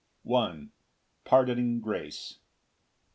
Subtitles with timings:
[0.27, 0.71] M.
[1.25, 2.39] Pardoning grace.